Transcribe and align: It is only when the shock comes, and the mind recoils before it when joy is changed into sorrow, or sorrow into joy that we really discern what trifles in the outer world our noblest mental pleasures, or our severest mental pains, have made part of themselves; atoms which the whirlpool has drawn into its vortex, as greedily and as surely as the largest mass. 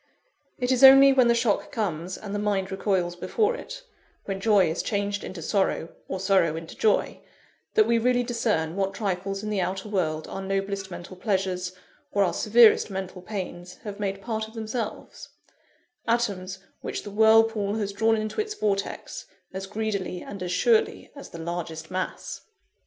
It 0.57 0.71
is 0.71 0.83
only 0.83 1.13
when 1.13 1.27
the 1.27 1.35
shock 1.35 1.71
comes, 1.71 2.17
and 2.17 2.33
the 2.33 2.39
mind 2.39 2.71
recoils 2.71 3.15
before 3.15 3.53
it 3.55 3.83
when 4.25 4.39
joy 4.41 4.67
is 4.67 4.81
changed 4.81 5.23
into 5.23 5.43
sorrow, 5.43 5.89
or 6.07 6.19
sorrow 6.19 6.55
into 6.55 6.75
joy 6.75 7.21
that 7.75 7.85
we 7.85 7.99
really 7.99 8.23
discern 8.23 8.75
what 8.75 8.95
trifles 8.95 9.43
in 9.43 9.51
the 9.51 9.61
outer 9.61 9.87
world 9.89 10.27
our 10.27 10.41
noblest 10.41 10.89
mental 10.89 11.15
pleasures, 11.15 11.73
or 12.13 12.23
our 12.23 12.33
severest 12.33 12.89
mental 12.89 13.21
pains, 13.21 13.75
have 13.83 13.99
made 13.99 14.23
part 14.23 14.47
of 14.47 14.55
themselves; 14.55 15.29
atoms 16.07 16.57
which 16.81 17.03
the 17.03 17.11
whirlpool 17.11 17.75
has 17.75 17.93
drawn 17.93 18.15
into 18.15 18.41
its 18.41 18.55
vortex, 18.55 19.27
as 19.53 19.67
greedily 19.67 20.23
and 20.23 20.41
as 20.41 20.51
surely 20.51 21.11
as 21.15 21.29
the 21.29 21.37
largest 21.37 21.91
mass. 21.91 22.41